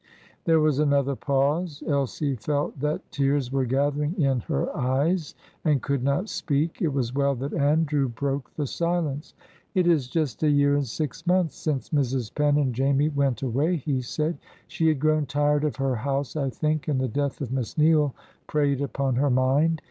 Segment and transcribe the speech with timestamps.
[0.45, 1.83] There was another pause.
[1.85, 6.81] Elsie felt that tears were gathering in her eyes and could not speak.
[6.81, 9.35] It was well that Andrew broke the silence.
[9.75, 12.33] "It is just a year and six months since Mrs.
[12.33, 14.39] Penn and Jamie went away," he said.
[14.67, 18.15] "She had grown tired of her house, I think, and the death of Miss Neale
[18.47, 19.79] preyed upon her mind.